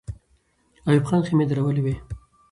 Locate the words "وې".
1.85-1.95